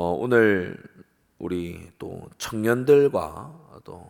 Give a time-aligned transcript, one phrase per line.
[0.00, 0.80] 어, 오늘
[1.38, 4.08] 우리 또 청년들과 또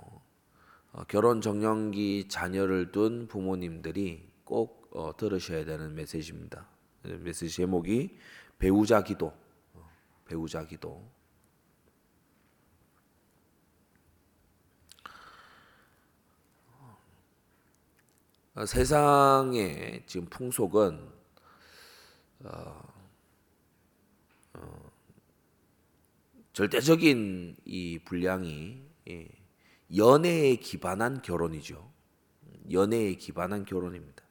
[0.92, 6.68] 어, 결혼 정년기 자녀를 둔 부모님들이 꼭 어, 들으셔야 되는 메시지입니다.
[7.04, 8.18] 메시지 제목이
[8.58, 9.32] 배우자 기도,
[9.72, 9.90] 어,
[10.26, 11.02] 배우자 기도.
[18.56, 21.08] 어, 세상의 지금 풍속은
[22.44, 22.97] 어, 어,
[26.58, 29.28] 절대적인 이 분량이 예,
[29.96, 31.88] 연애에 기반한 결혼이죠.
[32.72, 34.24] 연애에 기반한 결혼입니다.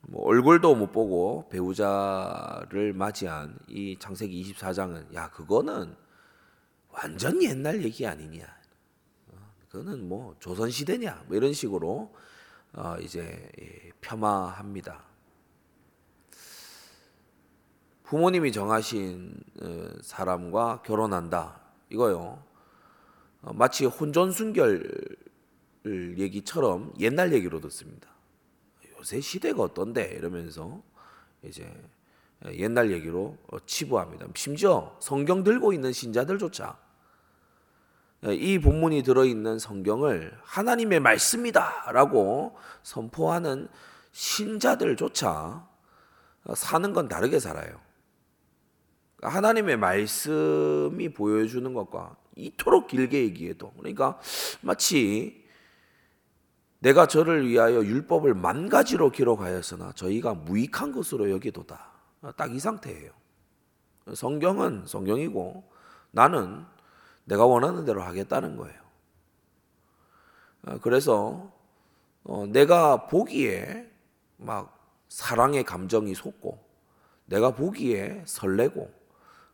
[0.00, 5.94] 뭐 얼굴도 못 보고 배우자를 맞이한 이 창세기 24장은 야 그거는
[6.88, 8.46] 완전 옛날 얘기 아니냐.
[9.28, 9.36] 어,
[9.68, 12.16] 그거는 뭐 조선 시대냐 뭐 이런 식으로
[12.72, 15.04] 어 이제 예, 폄하합니다.
[18.06, 22.42] 부모님이 정하신 어, 사람과 결혼한다 이거요.
[23.42, 25.16] 어, 마치 혼전 순결
[26.18, 28.08] 얘기처럼 옛날 얘기로 듣습니다.
[28.98, 30.82] 요새 시대가 어떤데 이러면서
[31.42, 31.68] 이제
[32.54, 34.26] 옛날 얘기로 치부합니다.
[34.34, 36.76] 심지어 성경 들고 있는 신자들조차
[38.24, 43.68] 이 본문이 들어있는 성경을 하나님의 말씀이다라고 선포하는
[44.10, 45.68] 신자들조차
[46.54, 47.85] 사는 건 다르게 살아요.
[49.28, 54.18] 하나님의 말씀이 보여주는 것과 이토록 길게 얘기해도 그러니까
[54.60, 55.44] 마치
[56.78, 61.90] 내가 저를 위하여 율법을 만 가지로 기록하였으나 저희가 무익한 것으로 여기도다.
[62.36, 63.10] 딱 이 상태예요.
[64.14, 65.64] 성경은 성경이고
[66.12, 66.64] 나는
[67.24, 68.80] 내가 원하는 대로 하겠다는 거예요.
[70.82, 71.52] 그래서
[72.24, 73.88] 어, 내가 보기에
[74.36, 74.76] 막
[75.08, 76.58] 사랑의 감정이 솟고
[77.26, 78.92] 내가 보기에 설레고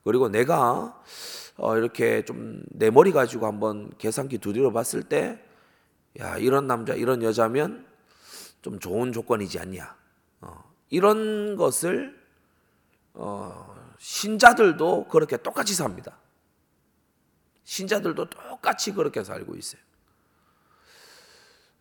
[0.05, 1.01] 그리고 내가
[1.57, 5.41] 어, 이렇게 좀 내 머리 가지고 한번 계산기 두드려 봤을 때,
[6.19, 7.87] 야 이런 남자 이런 여자면
[8.61, 9.97] 좀 좋은 조건이지 않냐.
[10.41, 12.21] 어, 이런 것을
[13.15, 16.19] 어, 신자들도 그렇게 똑같이 삽니다.
[17.63, 19.81] 신자들도 똑같이 그렇게 살고 있어요.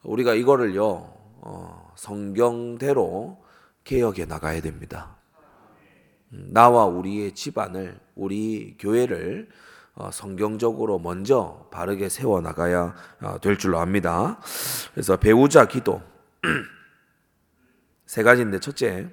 [0.03, 3.43] 우리가 이거를요 어, 성경대로
[3.85, 5.17] 개혁해 나가야 됩니다.
[6.33, 9.49] 음, 나와 우리의 집안을 우리 교회를
[9.93, 14.39] 어, 성경적으로 먼저 바르게 세워 나가야 어, 될 줄로 압니다.
[14.93, 16.01] 그래서 배우자 기도
[18.05, 19.09] 세 가지인데 첫째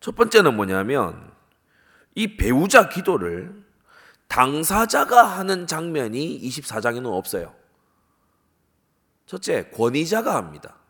[0.00, 1.30] 첫 번째는 뭐냐면
[2.14, 3.62] 이 배우자 기도를
[4.26, 7.54] 당사자가 하는 장면이 24장에는 없어요.
[9.26, 10.81] 첫째, 권위자가 합니다.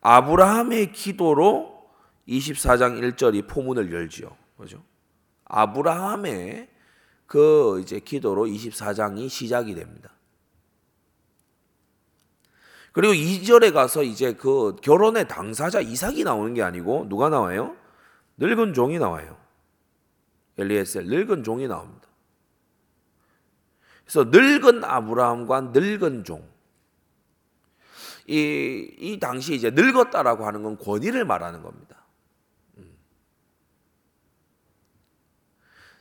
[0.00, 1.88] 아브라함의 기도로
[2.28, 4.36] 24장 1절이 포문을 열지요.
[4.56, 4.82] 그죠?
[5.44, 6.68] 아브라함의
[7.26, 10.10] 그 이제 기도로 24장이 시작이 됩니다.
[12.92, 17.76] 그리고 2절에 가서 이제 그 결혼의 당사자 이삭이 나오는 게 아니고 누가 나와요?
[18.38, 19.36] 늙은 종이 나와요.
[20.58, 22.08] 엘리에셀 늙은 종이 나옵니다.
[24.04, 26.48] 그래서 늙은 아브라함과 늙은 종.
[28.30, 31.96] 이, 이 당시 이제 늙었다라고 하는 건 권위를 말하는 겁니다.
[32.78, 32.96] 음.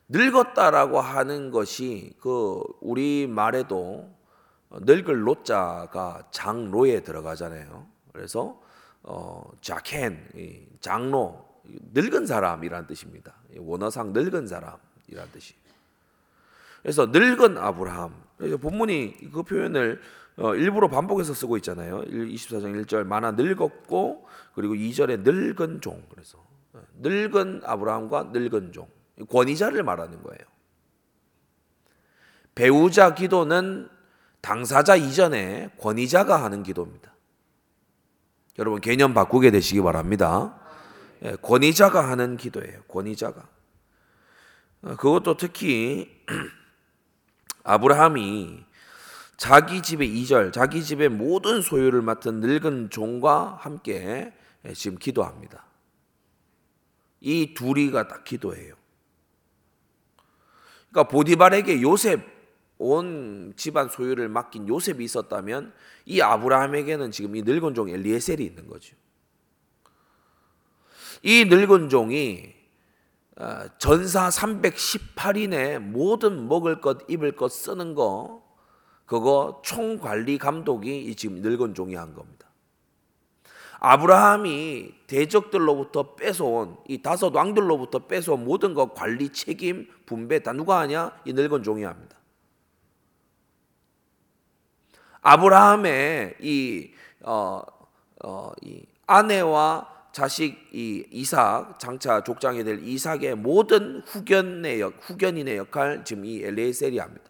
[0.09, 4.15] 늙었다라고 하는 것이 그 우리 말에도
[4.69, 7.87] 늙을 노자가 장로에 들어가잖아요.
[8.13, 8.61] 그래서
[9.01, 11.43] 어, 자켄 장로
[11.93, 13.33] 늙은 사람이란 뜻입니다.
[13.57, 15.55] 원어상 늙은 사람이란 뜻이.
[16.83, 18.29] 그래서 늙은 아브라함.
[18.61, 19.99] 본문이 그 표현을
[20.39, 22.01] 어, 일부러 반복해서 쓰고 있잖아요.
[22.01, 26.01] 24장 1절 만화 늙었고 그리고 2절에 늙은 종.
[26.09, 26.37] 그래서
[26.73, 28.87] 어, 늙은 아브라함과 늙은 종.
[29.29, 30.39] 권위자를 말하는 거예요.
[32.55, 33.89] 배우자 기도는
[34.39, 37.13] 당사자 이전에 권위자가 하는 기도입니다.
[38.59, 40.57] 여러분 개념 바꾸게 되시기 바랍니다.
[41.23, 42.81] 예, 권위자가 하는 기도예요.
[42.83, 43.45] 권위자가.
[44.83, 46.23] 어, 그것도 특히
[47.63, 48.68] 아브라함이
[49.39, 54.33] 자기 집의 이절, 자기 집의 모든 소유를 맡은 늙은 종과 함께
[54.75, 55.65] 지금 기도합니다.
[57.21, 58.75] 이 둘이가 딱 기도해요.
[60.91, 62.37] 그러니까 보디발에게 요셉
[62.81, 65.73] 온 집안 소유를 맡긴 요셉이 있었다면
[66.05, 68.95] 이 아브라함에게는 지금 이 늙은 종 엘리에셀이 있는 거죠.
[71.21, 72.55] 이 늙은 종이
[73.35, 78.48] 어, 전사 318인의 모든 먹을 것, 입을 것, 쓰는 거
[79.09, 82.47] 그거 총관리 감독이 지금 늙은 종이 한 겁니다.
[83.79, 91.11] 아브라함이 대적들로부터 뺏어온 이 다섯 왕들로부터 뺏어온 모든 것 관리 책임 분배 다 누가 하냐?
[91.25, 92.17] 이 늙은 종이 합니다.
[95.21, 96.91] 아브라함의 이,
[97.23, 97.63] 어,
[98.23, 106.05] 어, 이 아내와 자식 이 이삭 장차 족장이 될 이삭의 모든 후견의 역, 후견인의 역할
[106.05, 107.28] 지금 이 엘레셀이 합니다.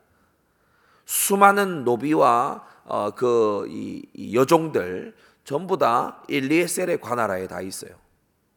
[1.10, 7.96] 수많은 노비와 어, 그 이 이 여종들 전부 다 엘리에셀의 관할하에 다 있어요.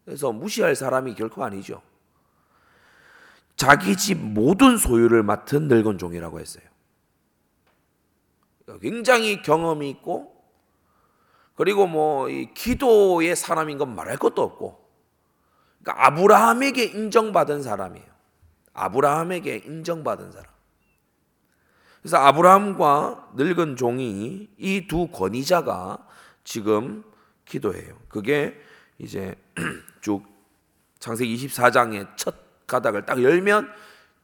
[0.05, 1.81] 그래서 무시할 사람이 결코 아니죠.
[3.57, 6.65] 자기 집 모든 소유를 맡은 늙은 종이라고 했어요.
[8.83, 10.37] 굉장히 경험이 있고
[11.55, 14.79] 그리고 뭐 기도의 사람인 건 말할 것도 없고
[15.83, 18.07] 그러니까 아브라함에게 인정받은 사람이에요.
[18.75, 20.53] 아브라함에게 인정받은 사람.
[22.03, 25.99] 그래서 아브라함과 늙은 종이 이 두 권위자가
[26.45, 27.05] 지금
[27.45, 27.97] 기도해요.
[28.09, 28.61] 그게
[28.99, 29.37] 이제
[30.03, 30.25] 쭉
[30.99, 32.35] 창세기 24장의 첫
[32.67, 33.71] 가닥을 딱 열면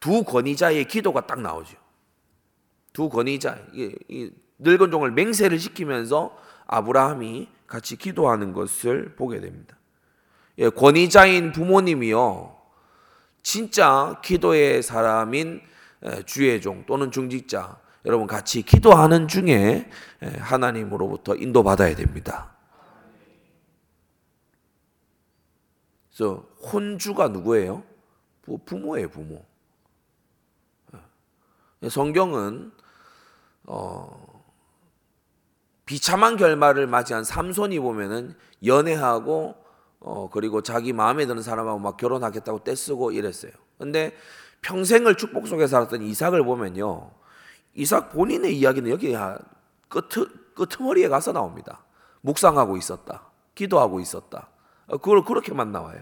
[0.00, 1.76] 두 권위자의 기도가 딱 나오죠.
[2.92, 6.36] 두 권위자, 이, 이 늙은 종을 맹세를 시키면서
[6.66, 9.76] 아브라함이 같이 기도하는 것을 보게 됩니다.
[10.58, 12.56] 예, 권위자인 부모님이요,
[13.42, 15.60] 진짜 기도의 사람인
[16.26, 19.90] 주의 종 또는 중직자, 여러분 같이 기도하는 중에
[20.38, 22.56] 하나님으로부터 인도받아야 됩니다.
[26.12, 27.84] 그래서 혼주가 누구예요?
[28.64, 29.44] 부모예요, 부모.
[31.88, 32.72] 성경은
[33.64, 34.42] 어,
[35.84, 38.34] 비참한 결말을 맞이한 삼손이 보면은
[38.64, 39.54] 연애하고
[40.00, 43.52] 어, 그리고 자기 마음에 드는 사람하고 막 결혼하겠다고 떼쓰고 이랬어요.
[43.78, 44.12] 근데
[44.62, 47.10] 평생을 축복 속에 살았던 이삭을 보면요.
[47.74, 49.14] 이삭 본인의 이야기는 여기
[49.88, 50.08] 끝,
[50.54, 51.84] 끝머리에 가서 나옵니다.
[52.22, 53.22] 묵상하고 있었다.
[53.54, 54.48] 기도하고 있었다.
[54.88, 56.00] 어, 그걸 그렇게만 나와요.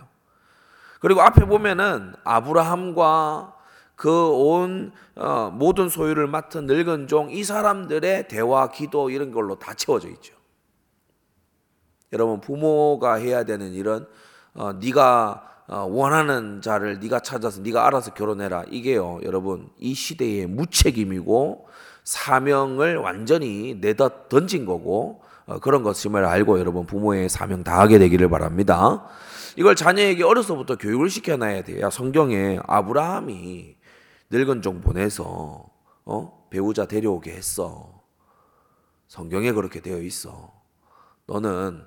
[1.00, 3.54] 그리고 앞에 보면은 아브라함과
[3.96, 10.08] 그온 어, 모든 소유를 맡은 늙은 종 이 사람들의 대화, 기도 이런 걸로 다 채워져
[10.08, 10.34] 있죠.
[12.12, 14.06] 여러분 부모가 해야 되는 일은
[14.54, 21.66] 어, 네가 어, 원하는 자를 네가 찾아서 네가 알아서 결혼해라 이게요, 여러분 이 시대의 무책임이고
[22.04, 29.06] 사명을 완전히 내다 던진 거고 어, 그런 것임을 알고 여러분 부모의 사명 다하게 되기를 바랍니다.
[29.56, 31.88] 이걸 자녀에게 어려서부터 교육을 시켜놔야 돼요.
[31.90, 33.76] 성경에 아브라함이
[34.30, 35.64] 늙은 종 보내서
[36.04, 36.46] 어?
[36.50, 38.02] 배우자 데려오게 했어.
[39.08, 40.52] 성경에 그렇게 되어 있어.
[41.26, 41.84] 너는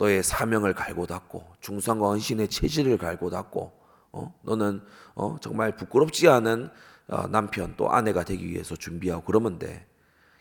[0.00, 3.72] 너의 사명을 갈고 닦고 중상과 헌신의 체질을 갈고 닦고
[4.12, 4.34] 어?
[4.42, 4.80] 너는
[5.14, 5.36] 어?
[5.40, 6.70] 정말 부끄럽지 않은
[7.08, 9.86] 어, 남편 또 아내가 되기 위해서 준비하고 그러면 돼.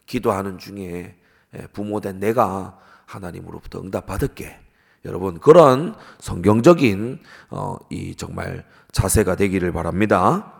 [0.05, 1.17] 기도하는 중에
[1.55, 4.59] 예, 부모된 내가 하나님으로부터 응답 받을게.
[5.05, 7.19] 여러분 그런 성경적인
[7.49, 10.53] 어, 이 정말 자세가 되기를 바랍니다.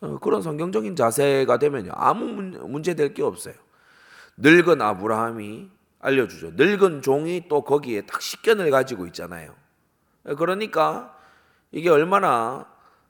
[0.00, 3.54] 어, 그런 성경적인 자세가 되면요 아무 문제 될 게 없어요.
[4.38, 5.70] 늙은 아브라함이
[6.06, 6.52] 알려주죠.
[6.54, 9.54] 늙은 종이 또 거기에 딱 식견을 가지고 있잖아요.
[10.36, 11.16] 그러니까
[11.72, 12.66] 이게 얼마나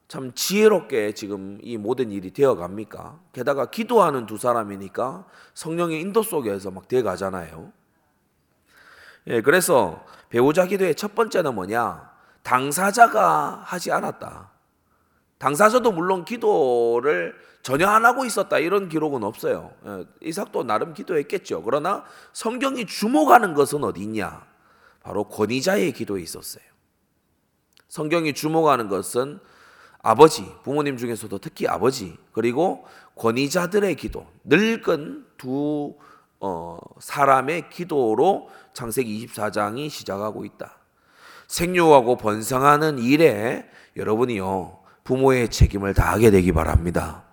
[0.09, 3.21] 참 지혜롭게 지금 이 모든 일이 되어 갑니까?
[3.33, 7.71] 게다가 기도하는 두 사람이니까 성령의 인도 속에서 막 되어 가잖아요.
[9.27, 12.11] 예, 그래서 배우자 기도의 첫 번째는 뭐냐?
[12.43, 14.56] 당사자가 하지 않았다.
[15.39, 19.73] 당사자도 물론 기도를 전혀 안 하고 있었다 이런 기록은 없어요.
[19.87, 21.63] 예, 이삭도 나름 기도했겠죠.
[21.63, 24.47] 그러나 성경이 주목하는 것은 어디 있냐?
[25.03, 26.65] 바로 권위자의 기도에 있었어요.
[27.89, 29.41] 성경이 주목하는 것은
[30.03, 32.85] 아버지, 부모님 중에서도 특히 아버지, 그리고
[33.17, 35.97] 권위자들의 기도, 늙은 두
[36.39, 40.79] 어, 사람의 기도로 창세기 24장이 시작하고 있다.
[41.49, 47.25] 생육하고 번성하는 일에 여러분이요 부모의 책임을 다하게 되기 바랍니다.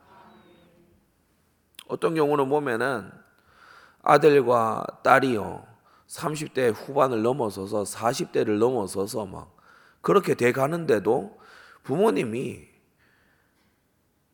[1.88, 3.12] 어떤 경우는 보면은
[4.02, 5.66] 아들과 딸이요
[6.08, 9.56] 30대 후반을 넘어서서 40대를 넘어서서 막
[10.02, 11.38] 그렇게 돼 가는데도
[11.84, 12.68] 부모님이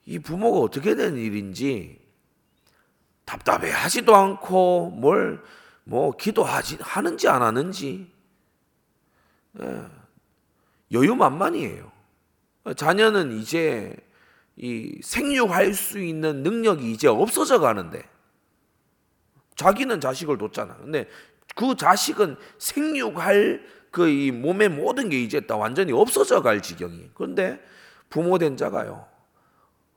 [0.05, 1.99] 이 부모가 어떻게 된 일인지
[3.25, 5.43] 답답해 하지도 않고 뭘
[5.89, 8.11] 뭐 기도하지 하는지 안 하는지
[9.59, 9.85] 예,
[10.91, 11.91] 여유만만이에요.
[12.75, 13.95] 자녀는 이제
[14.55, 18.03] 이 생육할 수 있는 능력이 이제 없어져 가는데
[19.55, 20.75] 자기는 자식을 뒀잖아.
[20.77, 21.07] 근데
[21.55, 27.11] 그 자식은 생육할 그 이 몸의 모든 게 이제 다 완전히 없어져 갈 지경이.
[27.13, 27.59] 그런데
[28.09, 29.07] 부모 된 자가요.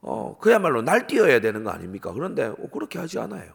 [0.00, 2.12] 어, 그야말로 날뛰어야 되는 거 아닙니까?
[2.12, 3.52] 그런데 어, 그렇게 하지 않아요.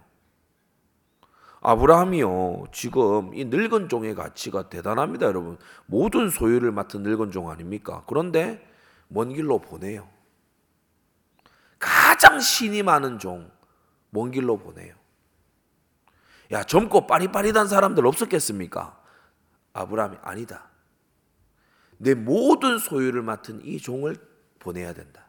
[1.62, 5.58] 아브라함이요 지금 이 늙은 종의 가치가 대단합니다, 여러분.
[5.86, 8.04] 모든 소유를 맡은 늙은 종 아닙니까?
[8.08, 8.66] 그런데
[9.08, 10.08] 먼 길로 보내요.
[11.80, 13.52] 가장 신이 많은 종,
[14.10, 14.96] 먼 길로 보내요.
[16.52, 19.00] 야, 젊고 빠릿빠릿한 사람들 없었겠습니까?
[19.74, 20.70] 아브라함이 아니다.
[21.98, 24.16] 내 모든 소유를 맡은 이 종을
[24.60, 25.26] 보내야 된다.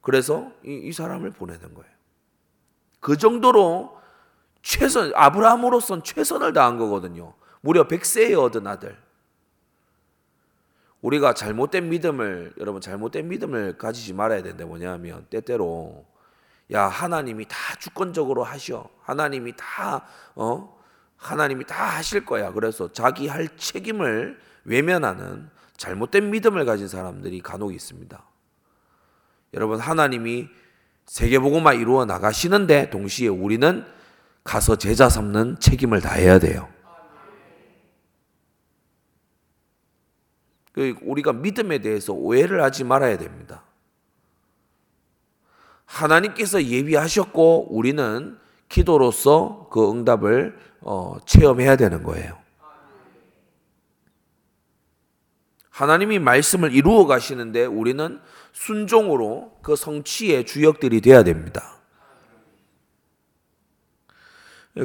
[0.00, 1.90] 그래서 이, 이 사람을 보내는 거예요.
[3.00, 3.98] 그 정도로
[4.62, 7.34] 최선, 아브라함으로선 최선을 다한 거거든요.
[7.60, 8.98] 무려 100세에 얻은 아들.
[11.02, 16.04] 우리가 잘못된 믿음을, 여러분, 잘못된 믿음을 가지지 말아야 되는데 뭐냐면, 때때로,
[16.72, 18.88] 야, 하나님이 다 주권적으로 하셔.
[19.02, 20.04] 하나님이 다,
[20.34, 20.78] 어?
[21.16, 22.52] 하나님이 다 하실 거야.
[22.52, 28.22] 그래서 자기 할 책임을 외면하는 잘못된 믿음을 가진 사람들이 간혹 있습니다.
[29.54, 30.48] 여러분, 하나님이
[31.06, 33.84] 세계복음화 이루어 나가시는데 동시에 우리는
[34.44, 36.68] 가서 제자 삼는 책임을 다해야 돼요.
[41.02, 43.64] 우리가 믿음에 대해서 오해를 하지 말아야 됩니다.
[45.84, 52.38] 하나님께서 예비하셨고 우리는 기도로서 그 응답을 어, 체험해야 되는 거예요.
[55.70, 58.20] 하나님이 말씀을 이루어 가시는데 우리는
[58.52, 61.80] 순종으로 그 성취의 주역들이 되어야 됩니다.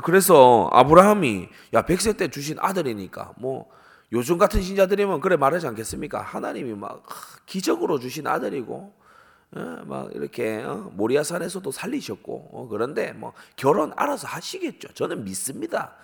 [0.04, 3.70] 그래서 아브라함이 야 100세 때 주신 아들이니까 뭐
[4.15, 6.22] 요즘 같은 신자들이면 그래 말하지 않겠습니까?
[6.22, 7.05] 하나님이 막
[7.45, 8.93] 기적으로 주신 아들이고
[9.51, 14.93] 어, 막 이렇게 어, 모리아산에서도 살리셨고 어, 그런데 뭐 결혼 알아서 하시겠죠.
[14.93, 15.95] 저는 믿습니다.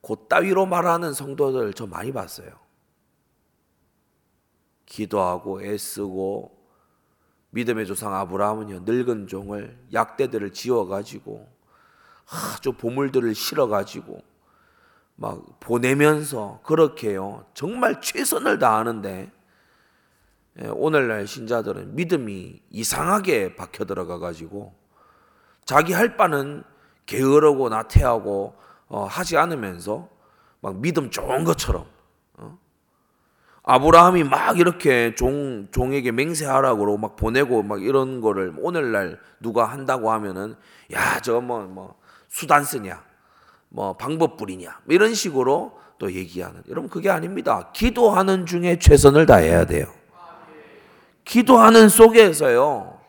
[0.00, 2.48] 곧 따위로 말하는 성도들 저 많이 봤어요.
[4.86, 6.56] 기도하고 애쓰고
[7.50, 11.48] 믿음의 조상 아브라함은요 늙은 종을 약대들을 지어 가지고
[12.56, 14.22] 아주 보물들을 실어 가지고
[15.16, 19.30] 막 보내면서 그렇게요 정말 최선을 다하는데
[20.60, 24.74] 예, 오늘날 신자들은 믿음이 이상하게 박혀 들어가 가지고
[25.64, 26.64] 자기 할 바는
[27.06, 28.54] 게으르고 나태하고
[28.88, 30.08] 어, 하지 않으면서
[30.60, 31.86] 막 믿음 좋은 것처럼
[32.34, 32.58] 어?
[33.62, 40.56] 아브라함이 막 이렇게 종 종에게 맹세하라고 막 보내고 막 이런 거를 오늘날 누가 한다고 하면은
[40.92, 43.02] 야 저 뭐뭐 수단 쓰냐
[43.74, 47.70] 뭐 방법 부리냐 뭐 이런 식으로 또 얘기하는 여러분 그게 아닙니다.
[47.72, 49.86] 기도하는 중에 최선을 다해야 돼요.
[51.24, 53.00] 기도하는 속에서요.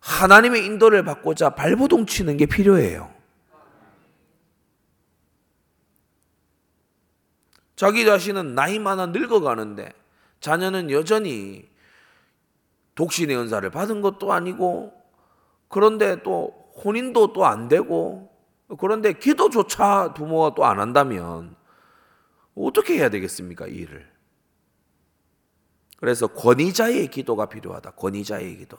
[0.00, 3.10] 하나님의 인도를 받고자 발버둥 치는 게 필요해요.
[7.74, 9.92] 자기 자신은 나이 많아 늙어가는데
[10.40, 11.68] 자녀는 여전히
[12.94, 14.92] 독신의 은사를 받은 것도 아니고
[15.68, 18.37] 그런데 또 혼인도 또 안 되고
[18.76, 21.56] 그런데 기도조차 부모가 또 안 한다면
[22.54, 23.66] 어떻게 해야 되겠습니까?
[23.66, 24.10] 이 일을.
[25.96, 27.92] 그래서 권위자의 기도가 필요하다.
[27.92, 28.78] 권위자의 기도.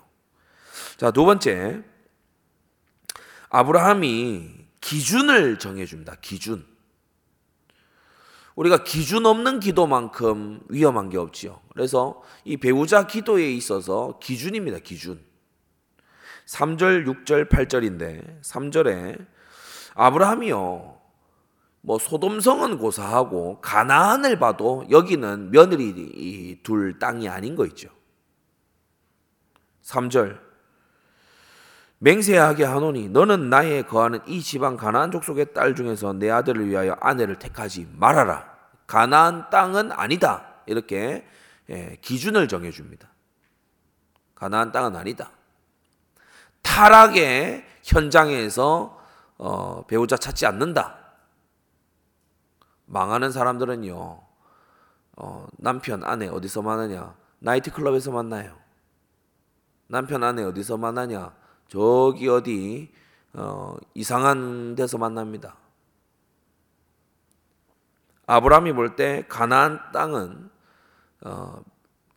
[0.98, 1.84] 자, 두 번째.
[3.50, 6.16] 아브라함이 기준을 정해줍니다.
[6.22, 6.66] 기준.
[8.56, 11.62] 우리가 기준 없는 기도만큼 위험한 게 없지요.
[11.74, 14.80] 그래서 이 배우자 기도에 있어서 기준입니다.
[14.80, 15.24] 기준.
[16.46, 19.26] 3절, 6절, 8절인데 3절에
[19.96, 21.00] 아브라함이요.
[21.82, 27.90] 뭐 소돔성은 고사하고 가나안을 봐도 여기는 며느리 둘 땅이 아닌 거 있죠.
[29.84, 30.40] 3절
[32.00, 37.40] 맹세하게 하노니 너는 나의 거하는 이 지방 가나안 족속의 딸 중에서 내 아들을 위하여 아내를
[37.40, 38.50] 택하지 말아라.
[38.88, 40.46] 가나안 땅은 아니다.
[40.66, 41.26] 이렇게
[41.70, 43.10] 예, 기준을 정해 줍니다.
[44.34, 45.32] 가나안 땅은 아니다.
[46.62, 48.99] 타락의 현장에서
[49.40, 50.98] 어, 배우자 찾지 않는다.
[52.86, 54.22] 망하는 사람들은요,
[55.16, 57.16] 어, 남편, 아내 어디서 만나냐?
[57.40, 58.60] 나이트클럽에서 만나요.
[59.88, 61.34] 남편, 아내 어디서 만나냐?
[61.70, 62.94] 저기 어디,
[63.34, 65.56] 어, 이상한 데서 만납니다.
[68.26, 70.52] 아브라함이 볼 때 가나안 땅은
[71.22, 71.64] 어,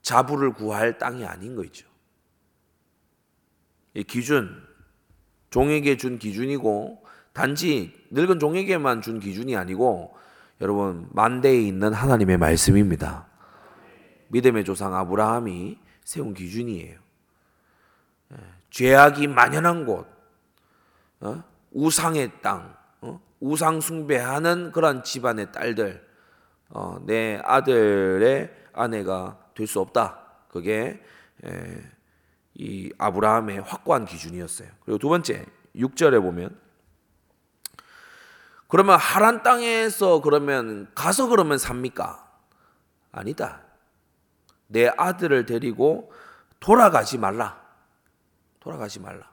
[0.02, 1.88] 자부를 구할 땅이 아닌 거 있죠.
[3.94, 4.66] 이 기준,
[5.50, 7.01] 종에게 준 기준이고
[7.32, 10.14] 단지 늙은 종에게만 준 기준이 아니고
[10.60, 13.26] 여러분 만대에 있는 하나님의 말씀입니다.
[14.28, 16.98] 믿음의 조상 아브라함이 세운 기준이에요.
[18.32, 18.36] 예,
[18.70, 20.06] 죄악이 만연한 곳,
[21.20, 21.42] 어?
[21.72, 23.20] 우상의 땅, 어?
[23.40, 26.06] 우상 숭배하는 그런 집안의 딸들,
[26.70, 30.18] 어, 내 아들의 아내가 될 수 없다.
[30.48, 31.02] 그게
[32.54, 34.68] 이 아브라함의 확고한 기준이었어요.
[34.84, 35.44] 그리고 두 번째
[35.76, 36.58] 6절에 보면
[38.72, 42.26] 그러면 하란 땅에서 그러면 가서 그러면 삽니까?
[43.12, 43.60] 아니다.
[44.66, 46.10] 내 아들을 데리고
[46.58, 47.60] 돌아가지 말라.
[48.60, 49.30] 돌아가지 말라.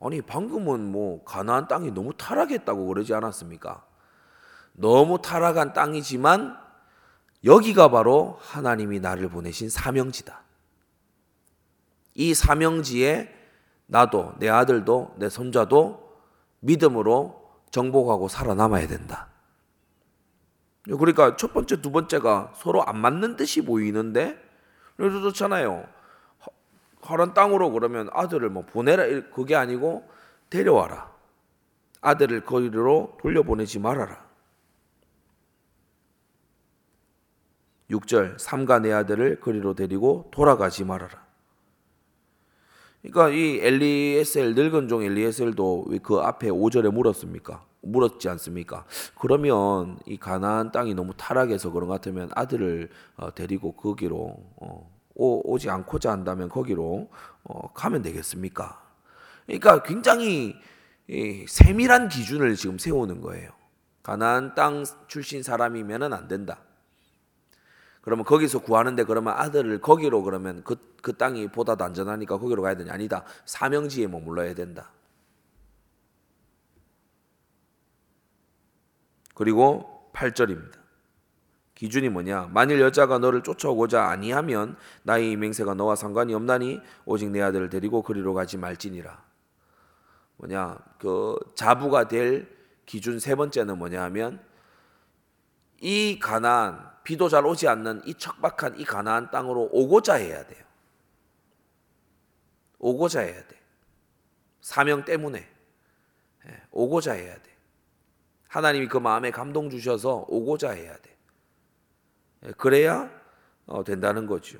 [0.00, 3.84] 아니 방금은 뭐 가나안 땅이 너무 타락했다고 그러지 않았습니까?
[4.74, 6.56] 너무 타락한 땅이지만
[7.42, 10.44] 여기가 바로 하나님이 나를 보내신 사명지다.
[12.14, 13.34] 이 사명지에
[13.86, 16.05] 나도 내 아들도 내 손자도
[16.60, 19.28] 믿음으로 정복하고 살아남아야 된다.
[20.84, 24.40] 그러니까 첫 번째, 두 번째가 서로 안 맞는 듯이 보이는데
[24.96, 25.84] 그래도 좋잖아요.
[27.08, 30.08] 허란 땅으로 그러면 아들을 뭐 보내라 그게 아니고
[30.50, 31.14] 데려와라.
[32.00, 34.24] 아들을 거리로 돌려보내지 말아라.
[37.90, 41.25] 6절 삼가 내 아들을 거리로 데리고 돌아가지 말아라.
[43.10, 47.64] 그러니까 이 엘리에셀 늙은 종 엘리에셀도 왜 그 앞에 5절에 물었습니까?
[47.82, 48.84] 물었지 않습니까?
[49.18, 55.58] 그러면 이 가나안 땅이 너무 타락해서 그런 것 같으면 아들을 어, 데리고 거기로 어, 오,
[55.58, 57.08] 지 않고자 한다면 거기로
[57.44, 58.82] 어, 가면 되겠습니까?
[59.46, 60.56] 그러니까 굉장히
[61.46, 63.50] 세밀한 기준을 지금 세우는 거예요.
[64.02, 66.58] 가나안 땅 출신 사람이면은 안 된다.
[68.06, 72.76] 그러면 거기서 구하는데 그러면 아들을 거기로 그러면 그, 그 땅이 보다 더 안전하니까 거기로 가야
[72.76, 72.92] 되냐?
[72.92, 73.24] 아니다.
[73.46, 74.92] 사명지에 머물러야 된다.
[79.34, 80.78] 그리고 8절입니다.
[81.74, 82.50] 기준이 뭐냐?
[82.52, 88.34] 만일 여자가 너를 쫓아오고자 아니하면 나의 맹세가 너와 상관이 없나니 오직 내 아들을 데리고 그리로
[88.34, 89.20] 가지 말지니라.
[90.36, 90.78] 뭐냐?
[91.00, 94.38] 그 자부가 될 기준 세 번째는 뭐냐 하면
[95.80, 100.64] 이 가나안 비도 잘 오지 않는 이 척박한 이 가나안 땅으로 오고자 해야 돼요.
[102.78, 103.60] 오고자 해야 돼.
[104.60, 105.38] 사명 때문에
[106.46, 107.56] 예, 오고자 해야 돼.
[108.48, 111.16] 하나님이 그 마음에 감동 주셔서 오고자 해야 돼.
[112.46, 113.10] 예, 그래야
[113.66, 114.58] 어, 된다는 거죠.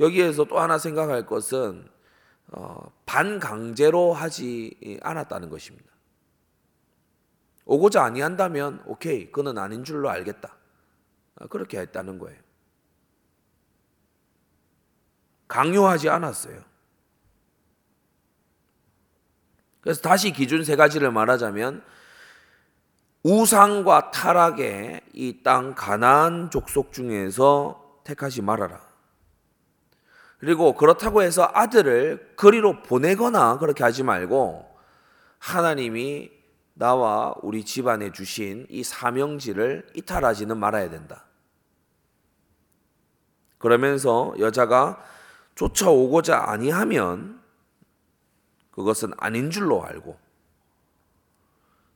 [0.00, 1.88] 여기에서 또 하나 생각할 것은
[2.48, 5.93] 어, 반강제로 하지 않았다는 것입니다.
[7.64, 10.54] 오고자 아니한다면 오케이 그는 아닌 줄로 알겠다.
[11.36, 12.38] 어, 그렇게 했다는 거예요.
[15.48, 16.62] 강요하지 않았어요.
[19.80, 21.84] 그래서 다시 기준 세 가지를 말하자면
[23.22, 28.80] 우상과 타락의 이 땅 가나안 족속 중에서 택하지 말아라.
[30.38, 34.68] 그리고 그렇다고 해서 아들을 거리로 보내거나 그렇게 하지 말고
[35.38, 36.30] 하나님이
[36.74, 41.24] 나와 우리 집안에 주신 이 사명지를 이탈하지는 말아야 된다.
[43.58, 45.02] 그러면서 여자가
[45.54, 47.40] 쫓아오고자 아니하면
[48.72, 50.18] 그것은 아닌 줄로 알고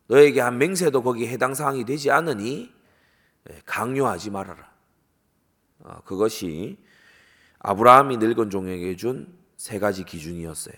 [0.06, 2.72] 너에게 한 맹세도 거기에 해당 사항이 되지 않으니
[3.50, 4.70] 예, 강요하지 말아라.
[5.84, 6.78] 아, 그것이
[7.58, 10.76] 아브라함이 늙은 종에게 준 세 가지 기준이었어요.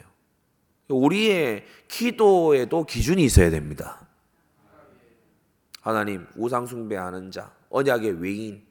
[0.95, 4.07] 우리의 기도에도 기준이 있어야 됩니다.
[5.81, 8.63] 하나님, 우상숭배하는 자, 언약의 외인,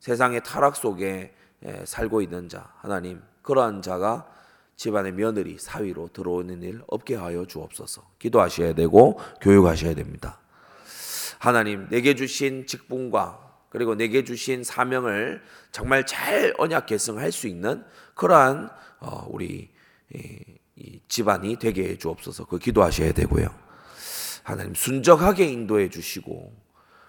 [0.00, 1.34] 세상의 타락 속에
[1.66, 4.30] 예, 살고 있는 자, 하나님, 그러한 자가
[4.76, 8.02] 집안의 며느리 사위로 들어오는 일 없게 하여 주옵소서.
[8.18, 10.40] 기도하셔야 되고 교육하셔야 됩니다.
[11.38, 17.84] 하나님 내게 주신 직분과 그리고 내게 주신 사명을 정말 잘 언약 계승할 수 있는
[18.14, 19.70] 그러한 어, 우리
[21.08, 22.46] 집안이 되게 해 주옵소서.
[22.46, 23.48] 그 기도하셔야 되고요.
[24.42, 26.52] 하나님 순적하게 인도해 주시고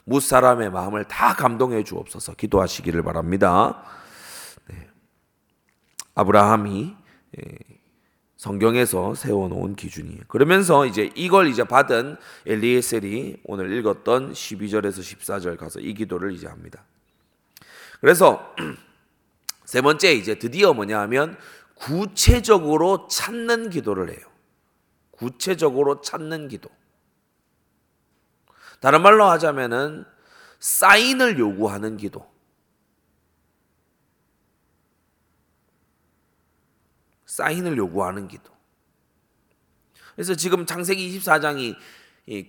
[0.06, 2.36] 무사람의 마음을 다 감동해 주옵소서.
[2.36, 3.84] 기도하시기를 바랍니다.
[4.68, 4.88] 네.
[6.14, 6.96] 아브라함이
[7.38, 7.58] 예,
[8.38, 10.22] 성경에서 세워놓은 기준이에요.
[10.28, 16.84] 그러면서 이제 이걸 이제 받은 엘리에셀이 오늘 읽었던 12절에서 14절 가서 이 기도를 이제 합니다.
[18.00, 18.54] 그래서
[19.66, 21.38] 세 번째 이제 드디어 뭐냐 하면
[21.76, 24.26] 구체적으로 찾는 기도를 해요.
[25.12, 26.70] 구체적으로 찾는 기도.
[28.80, 30.06] 다른 말로 하자면은
[30.60, 32.30] 사인을 요구하는 기도.
[37.26, 38.54] 사인을 요구하는 기도.
[40.16, 41.76] 그래서 지금 창세기 24장이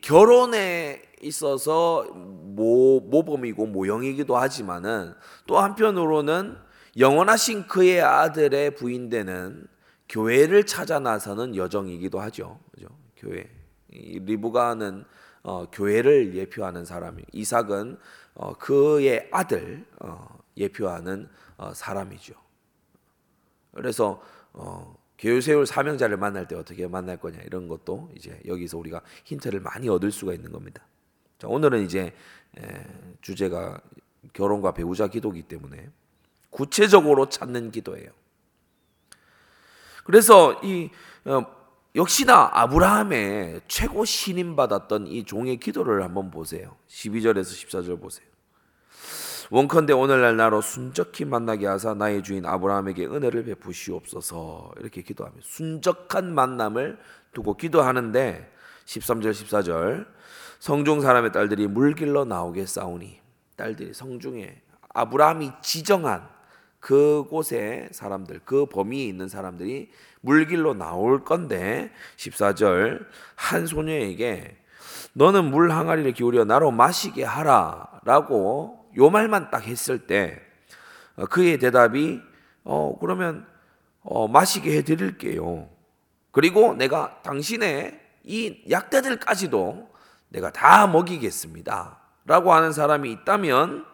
[0.01, 5.15] 결혼에 있어서 모, 모범이고 모형이기도 하지만은
[5.47, 6.57] 또 한편으로는
[6.98, 9.66] 영원하신 그의 아들의 부인되는
[10.09, 12.59] 교회를 찾아 나서는 여정이기도 하죠.
[12.72, 12.88] 그죠?
[13.16, 13.48] 교회.
[13.90, 15.04] 리브가는
[15.42, 17.98] 어, 교회를 예표하는 사람이 이삭은
[18.35, 22.35] 어, 그의 아들 어, 예표하는 어, 사람이죠.
[23.72, 29.61] 그래서 어, 교세울 사명자를 만날 때 어떻게 만날 거냐 이런 것도 이제 여기서 우리가 힌트를
[29.61, 30.85] 많이 얻을 수가 있는 겁니다.
[31.38, 32.14] 자, 오늘은 이제
[33.20, 33.80] 주제가
[34.32, 35.88] 결혼과 배우자 기도기 때문에
[36.50, 38.11] 구체적으로 찾는 기도예요.
[40.04, 40.90] 그래서 이
[41.24, 41.44] 어,
[41.96, 46.76] 역시나 아브라함의 최고 신임 받았던 이 종의 기도를 한번 보세요.
[46.88, 48.26] 12절에서 14절 보세요.
[49.50, 56.98] 원컨대 오늘날 나로 순적히 만나게 하사 나의 주인 아브라함에게 은혜를 베푸시옵소서 이렇게 기도하며 순적한 만남을
[57.32, 58.52] 두고 기도하는데
[58.87, 60.06] 13절 14절
[60.59, 63.20] 성중 사람의 딸들이 물길로 나오게 싸우니
[63.56, 64.62] 딸들이 성중에
[64.94, 66.28] 아브라함이 지정한
[66.87, 74.57] 그곳에 사람들 그 범위에 있는 사람들이 물길로 나올 건데 14절 한 소녀에게
[75.12, 80.40] 너는 물 항아리를 기울여 나로 마시게 하라라고 요 말만 딱 했을 때
[81.16, 82.20] 어, 그의 대답이
[82.62, 83.49] 어 그러면
[84.03, 85.68] 어 마시게 해 드릴게요.
[86.31, 89.90] 그리고 내가 당신의 이 약대들까지도
[90.29, 91.99] 내가 다 먹이겠습니다.
[92.27, 93.85] 라고 하는 사람이 있다면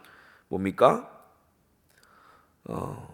[0.49, 1.12] 뭡니까?
[2.65, 3.13] 어,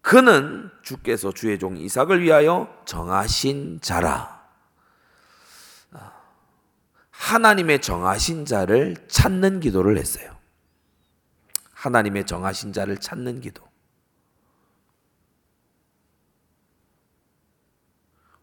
[0.00, 4.48] 그는 주께서 주의 종 이삭을 위하여 정하신 자라.
[5.92, 6.12] 아,
[7.10, 10.36] 하나님의 정하신 자를 찾는 기도를 했어요.
[11.74, 13.68] 하나님의 정하신 자를 찾는 기도.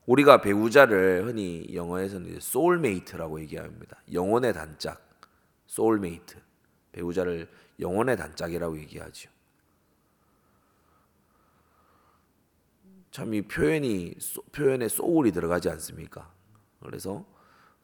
[0.05, 3.97] 우리가 배우자를 흔히 영어에서는 soulmate라고 얘기합니다.
[4.13, 5.01] 영혼의 단짝,
[5.65, 6.39] 소울메이트.
[6.91, 9.34] 배우자를 영혼의 단짝이라고 얘기하죠.
[13.15, 14.15] 참 이 표현이
[14.51, 16.33] 표현에 soul이 들어가지 않습니까?
[16.81, 17.25] 그래서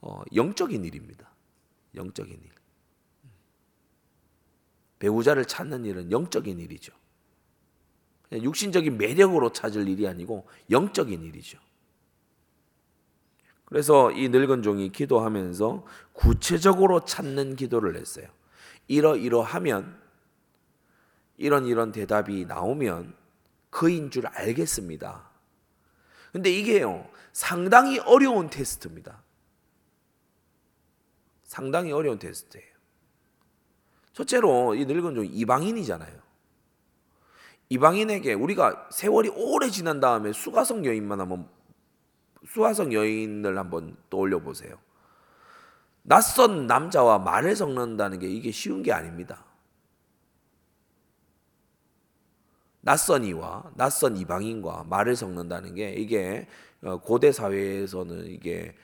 [0.02, 1.32] 어, 영적인 일입니다.
[1.96, 2.52] 영적인 일.
[5.00, 6.92] 배우자를 찾는 일은 영적인 일이죠.
[8.34, 11.60] 육신적인 매력으로 찾을 일이 아니고 영적인 일이죠.
[13.64, 18.28] 그래서 이 늙은 종이 기도하면서 구체적으로 찾는 기도를 했어요.
[18.90, 19.98] 이러이러하면
[21.38, 23.21] 이런 이런 대답이 나오면
[23.72, 25.32] 그인 줄 알겠습니다.
[26.32, 29.24] 근데 이게요, 상당히 어려운 테스트입니다.
[31.44, 32.72] 상당히 어려운 테스트예요.
[34.14, 36.22] 첫째로 이 늙은 종 이방인이잖아요.
[37.70, 41.50] 이방인에게 우리가 세월이 오래 지난 다음에 수가성 여인만 한번
[42.48, 44.78] 수가성 여인을 한번 떠올려 보세요.
[46.04, 49.46] 낯선 남자와 말을 섞는다는 게 이게 쉬운 게 아닙니다.
[52.82, 56.48] 낯선 이와 낯선 이방인과 말을 섞는다는 게 이게
[56.84, 58.76] 어, 고대 사회에서는 이게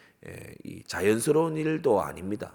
[0.87, 2.53] 자연스러운 일도 아닙니다.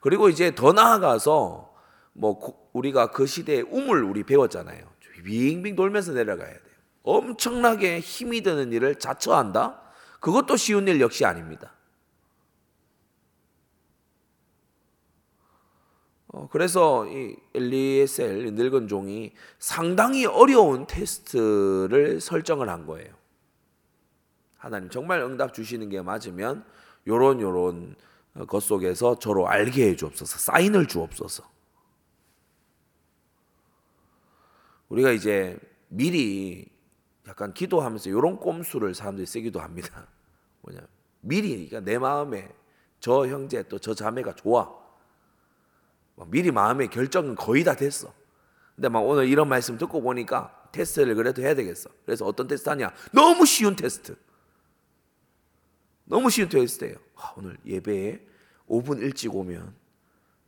[0.00, 1.72] 그리고 이제 더 나아가서
[2.12, 4.88] 뭐 우리가 그 시대의 우물 우리 배웠잖아요.
[5.24, 6.60] 빙빙 돌면서 내려가야 돼요.
[7.02, 9.80] 엄청나게 힘이 드는 일을 자처한다?
[10.20, 11.74] 그것도 쉬운 일 역시 아닙니다.
[16.50, 23.12] 그래서 이 엘리에셀 늙은 종이 상당히 어려운 테스트를 설정을 한 거예요.
[24.56, 26.64] 하나님 정말 응답 주시는 게 맞으면
[27.06, 27.96] 요런 요런
[28.46, 30.38] 것 속에서 저로 알게 해 주옵소서.
[30.38, 31.42] 사인을 주옵소서.
[34.88, 36.66] 우리가 이제 미리
[37.26, 40.06] 약간 기도하면서 이런 꼼수를 사람들이 쓰기도 합니다.
[40.62, 40.80] 뭐냐?
[41.22, 42.48] 미리 그러니까 내 마음에
[43.00, 44.79] 저 형제 또 저 자매가 좋아.
[46.28, 48.12] 미리 마음의 결정은 거의 다 됐어.
[48.74, 51.90] 근데 막 오늘 이런 말씀 듣고 보니까 테스트를 그래도 해야 되겠어.
[52.04, 52.92] 그래서 어떤 테스트 하냐?
[53.12, 54.16] 너무 쉬운 테스트.
[56.04, 56.96] 너무 쉬운 테스트예요.
[57.16, 58.20] 아, 오늘 예배에
[58.68, 59.74] 5분 일찍 오면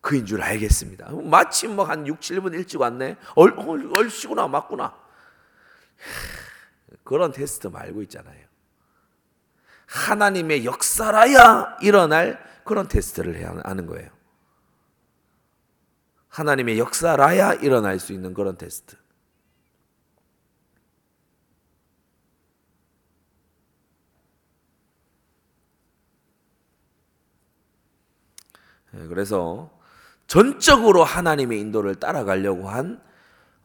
[0.00, 1.10] 그인 줄 알겠습니다.
[1.10, 3.16] 마침 뭐한 6, 7분 일찍 왔네.
[3.36, 4.96] 얼, 얼, 얼씨구나, 맞구나.
[7.04, 8.44] 그런 테스트 말고 있잖아요.
[9.86, 14.10] 하나님의 역사라야 일어날 그런 테스트를 해야 하는 거예요.
[16.32, 18.96] 하나님의 역사라야 일어날 수 있는 그런 테스트.
[28.94, 29.70] 예, 그래서
[30.26, 32.96] 전적으로 하나님의 인도를 따라가려고 한이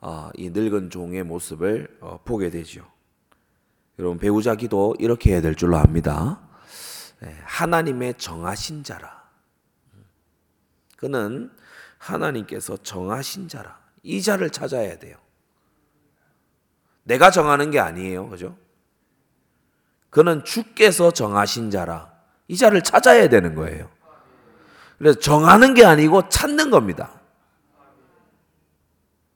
[0.02, 2.86] 어, 늙은 종의 모습을 어, 보게 되죠.
[3.98, 6.42] 여러분 배우자 기도 이렇게 해야 될 줄로 압니다.
[7.24, 9.26] 예, 하나님의 정하신 자라.
[10.98, 11.50] 그는
[12.14, 13.80] 하나님께서 정하신 자라.
[14.04, 15.18] 이 자를 찾아야 돼요.
[17.04, 18.30] 내가 정하는 게 아니에요.
[18.30, 18.58] 그죠?
[20.10, 22.12] 그는 주께서 정하신 자라.
[22.48, 23.90] 이 자를 찾아야 되는 거예요.
[24.98, 27.22] 그래서 정하는 게 아니고 찾는 겁니다.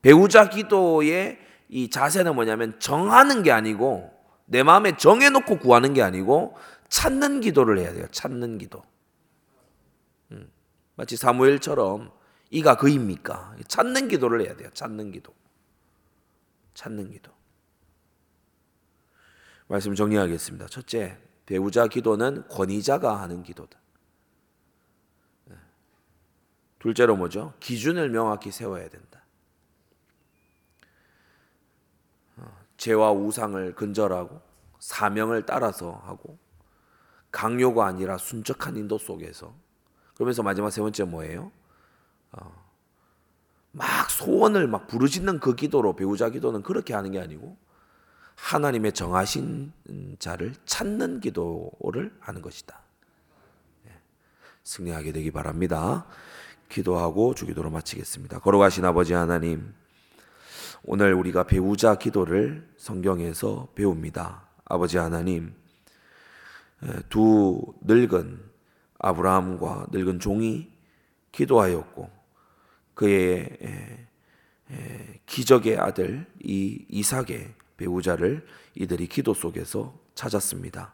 [0.02, 4.12] 배우자 기도의 이 자세는 뭐냐면 정하는 게 아니고
[4.46, 6.58] 내 마음에 정해놓고 구하는 게 아니고
[6.90, 8.06] 찾는 기도를 해야 돼요.
[8.12, 8.84] 찾는 기도.
[10.32, 10.52] 음,
[10.96, 12.12] 마치 사무엘처럼
[12.52, 13.56] 이가 그입니까?
[13.68, 14.70] 찾는 기도를 해야 돼요.
[14.74, 15.34] 찾는 기도.
[16.74, 17.32] 찾는 기도.
[19.68, 20.68] 말씀 정리하겠습니다.
[20.68, 23.80] 첫째, 배우자 기도는 권위자가 하는 기도다.
[25.46, 25.56] 네.
[26.80, 27.54] 둘째로 뭐죠?
[27.62, 29.24] 기준을 명확히 세워야 된다.
[32.36, 34.42] 어, 죄와 우상을 근절하고
[34.80, 36.38] 사명을 따라서 하고
[37.32, 39.56] 강요가 아니라 순적한 인도 속에서
[40.16, 41.52] 그러면서 마지막 세 번째 뭐예요?
[42.32, 42.52] 어,
[43.72, 47.58] 막 소원을 막 부르짖는 그 기도로 배우자 기도는 그렇게 하는 게 아니고
[48.36, 49.72] 하나님의 정하신
[50.20, 52.80] 자를 찾는 기도를 하는 것이다.
[53.88, 53.92] 예,
[54.64, 56.06] 승리하게 되기 바랍니다.
[56.70, 58.40] 기도하고 주기도로 마치겠습니다.
[58.40, 59.74] 걸어가신 아버지 하나님,
[60.84, 64.48] 오늘 우리가 배우자 기도를 성경에서 배웁니다.
[64.66, 65.54] 아버지 하나님,
[67.10, 68.40] 두 늙은
[69.00, 70.72] 아브라함과 늙은 종이
[71.32, 72.21] 기도하였고
[73.02, 73.50] 그의
[75.26, 80.94] 기적의 아들 이 이삭의 배우자를 이들이 기도 속에서 찾았습니다.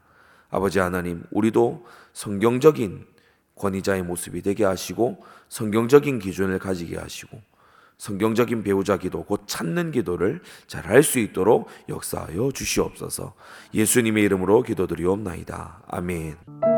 [0.49, 3.05] 아버지 하나님, 우리도 성경적인
[3.55, 7.41] 권위자의 모습이 되게 하시고 성경적인 기준을 가지게 하시고
[7.97, 13.33] 성경적인 배우자 기도, 곧 찾는 기도를 잘 할 수 있도록 역사하여 주시옵소서.
[13.73, 15.81] 예수님의 이름으로 기도드리옵나이다.
[15.87, 16.76] 아멘.